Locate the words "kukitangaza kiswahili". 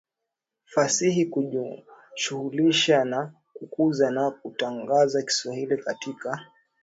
4.31-5.77